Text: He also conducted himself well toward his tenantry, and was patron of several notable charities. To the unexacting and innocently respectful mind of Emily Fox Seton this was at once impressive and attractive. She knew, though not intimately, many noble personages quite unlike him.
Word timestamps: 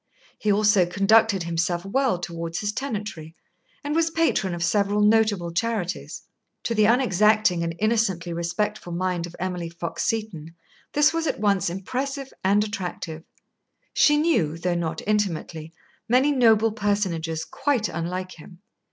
He 0.39 0.51
also 0.51 0.87
conducted 0.87 1.43
himself 1.43 1.85
well 1.85 2.17
toward 2.17 2.55
his 2.57 2.71
tenantry, 2.71 3.35
and 3.83 3.93
was 3.93 4.09
patron 4.09 4.55
of 4.55 4.63
several 4.63 5.01
notable 5.01 5.51
charities. 5.53 6.23
To 6.63 6.73
the 6.73 6.85
unexacting 6.85 7.63
and 7.63 7.75
innocently 7.77 8.33
respectful 8.33 8.93
mind 8.93 9.27
of 9.27 9.35
Emily 9.37 9.69
Fox 9.69 10.01
Seton 10.01 10.55
this 10.93 11.13
was 11.13 11.27
at 11.27 11.39
once 11.39 11.69
impressive 11.69 12.33
and 12.43 12.63
attractive. 12.63 13.21
She 13.93 14.17
knew, 14.17 14.57
though 14.57 14.73
not 14.73 15.03
intimately, 15.05 15.71
many 16.09 16.31
noble 16.31 16.71
personages 16.71 17.45
quite 17.45 17.87
unlike 17.87 18.31
him. 18.39 18.63